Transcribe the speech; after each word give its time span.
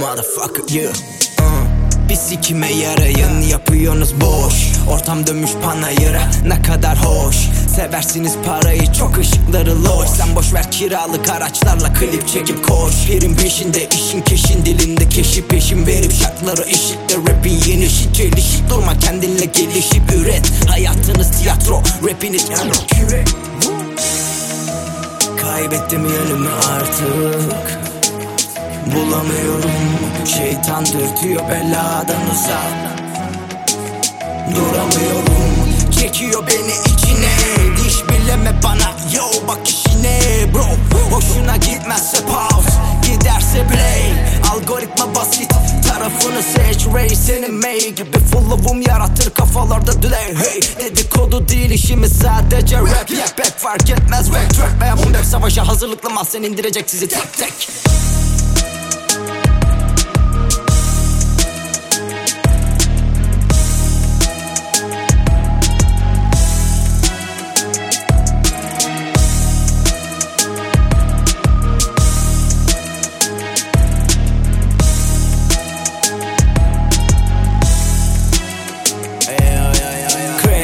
motherfucker 0.00 0.64
yeah. 0.68 0.92
Uh. 1.40 2.08
Bir 2.08 2.14
sikime 2.14 2.72
yarayın 2.72 3.40
yapıyorsunuz 3.40 4.20
boş. 4.20 4.54
Ortam 4.90 5.26
dönmüş 5.26 5.50
panayıra 5.64 6.30
ne 6.46 6.62
kadar 6.62 7.04
hoş. 7.04 7.36
Seversiniz 7.76 8.34
parayı 8.46 8.92
çok 8.92 9.18
ışıkları 9.18 9.84
loş. 9.84 10.08
Sen 10.08 10.36
boş 10.36 10.54
ver 10.54 10.70
kiralık 10.70 11.30
araçlarla 11.30 11.92
klip 11.92 12.28
çekip 12.28 12.68
koş. 12.68 12.94
Pirin 13.06 13.34
peşinde 13.34 13.88
işin 13.88 14.22
keşin 14.22 14.64
dilinde. 14.66 15.08
Keşif 15.08 15.48
peşin 15.48 15.86
Verip 15.86 16.12
şartları 16.12 16.62
eşitle. 16.68 17.16
Rapin 17.28 17.60
yeni 17.66 17.90
şit 17.90 18.14
çelişik 18.14 18.70
Durma 18.70 18.98
kendinle 18.98 19.44
gelişip 19.44 20.12
üret. 20.16 20.52
Hayatınız 20.68 21.40
tiyatro 21.40 21.82
rapiniz 22.08 22.46
yani 22.50 22.70
küre 22.88 23.24
Kaybettim 25.42 26.04
yönümü 26.08 26.48
artık 26.48 27.79
Bulamıyorum. 28.86 29.70
Şeytan 30.24 30.86
dürtüyor 30.86 31.48
beladan 31.48 32.22
uzak. 32.32 33.00
Duramıyorum. 34.54 35.90
Çekiyor 36.00 36.46
beni 36.46 36.94
içine. 36.94 37.30
Diş 37.76 38.08
bileme 38.08 38.52
bana. 38.64 38.92
Yo 39.16 39.24
bak 39.48 39.68
işine 39.68 40.20
bro. 40.54 40.64
Hoşuna 41.16 41.56
gitmezse 41.56 42.18
pause 42.24 42.70
Giderse 43.02 43.66
play. 43.66 44.12
Algoritma 44.52 45.14
basit. 45.14 45.50
Tarafını 45.88 46.42
seç 46.42 46.86
Ray 46.94 47.08
senin 47.08 47.54
May 47.54 47.94
gibi. 47.94 48.18
Follow'um 48.32 48.82
yaratır 48.82 49.30
kafalarda 49.30 50.02
delay. 50.02 50.34
Hey 50.34 50.60
dedikodu 50.80 51.48
değil 51.48 51.70
işimiz 51.70 52.12
sadece 52.12 52.78
rap. 52.78 53.10
Yap 53.10 53.38
hep 53.38 53.58
fark 53.58 53.90
etmez. 53.90 54.28
Rap 54.30 54.54
trap 54.54 54.82
veya 54.82 54.98
boom 54.98 55.24
Savaşa 55.24 55.68
hazırlıklı 55.68 56.10
mahzen 56.10 56.42
indirecek 56.42 56.90
sizi. 56.90 57.08
Tek 57.08 57.32
tek 57.32 57.68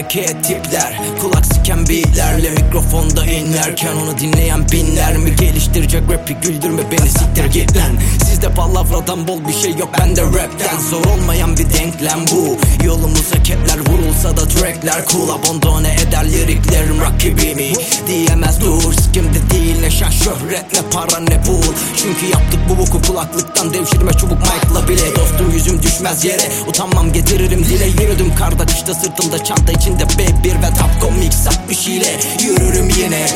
Crackhead 0.00 0.44
tipler 0.44 1.00
Kulak 1.20 1.44
siken 1.46 1.88
beatlerle 1.88 2.50
Mikrofonda 2.50 3.26
inlerken 3.26 3.96
onu 3.96 4.18
dinleyen 4.18 4.68
binler 4.72 5.16
mi? 5.16 5.36
Geliştirecek 5.36 6.02
rapi 6.12 6.34
güldürme 6.34 6.82
beni 6.90 7.10
siktir 7.10 7.44
git 7.44 7.76
lan. 7.76 7.98
Sizde 8.28 8.48
palavradan 8.54 9.28
bol 9.28 9.48
bir 9.48 9.52
şey 9.52 9.70
yok 9.70 9.88
bende 9.98 10.22
rapten. 10.22 10.78
Zor 10.90 11.04
olmayan 11.04 11.56
bir 11.56 11.66
denklem 11.72 12.20
bu. 12.32 12.58
Yolumuza 12.84 13.42
kepler 13.44 13.78
vurulsa 13.78 14.36
da 14.36 14.48
trackler 14.48 15.06
Cool. 15.06 15.28
Abandone 15.28 15.94
eder 15.94 16.32
liriklerim 16.32 17.00
rakibimi 17.00 17.72
Diyemez 18.06 18.60
dur 18.60 18.92
sikimde 18.92 19.50
değil. 19.50 19.80
Ne 19.80 19.90
şan 19.90 20.10
şöhret 20.10 20.72
ne 20.72 20.80
para 20.92 21.20
ne 21.20 21.42
pul 21.42 21.62
Çünkü 21.96 22.26
yaptık 22.26 22.60
bu 22.68 22.78
boku 22.78 23.02
kulaklıktan 23.02 23.74
devşirme 23.74 24.12
çubuk 24.12 24.38
mic'la 24.40 24.88
bile. 24.88 25.16
Dostum 25.16 25.50
yüzüm 25.50 25.82
düşmez 25.82 26.24
yere. 26.24 26.52
Utanmam 26.68 27.12
getiririm 27.12 27.64
dile 27.64 27.86
Yürüdüm. 27.86 28.34
Karda 28.34 28.49
kışta 28.90 29.04
sırtımda 29.04 29.44
çanta 29.44 29.72
içinde 29.72 30.02
B1 30.02 30.62
ve 30.62 30.74
Tapcom 30.74 31.18
Mix 31.18 31.46
60 31.46 31.88
ile 31.88 32.20
Yürürüm 32.42 32.88
yine. 32.88 33.26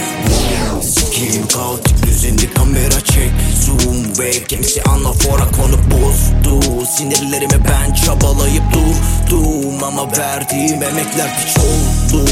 Sikiyim 0.82 1.48
kaotik 1.48 2.06
düzenli 2.06 2.54
kamera 2.54 3.00
çek. 3.04 3.30
Zoom 3.60 4.04
webcamsi 4.04 4.82
anafora 4.82 5.50
konu 5.50 5.76
bozdu. 5.90 6.86
Sinirlerimi 6.86 7.64
ben 7.68 7.94
çabalayıp 7.94 8.62
durdum 8.72 9.82
Ama 9.84 10.16
verdiğim 10.16 10.82
emekler 10.82 11.36
piç 11.38 11.56
oldu 11.58 12.28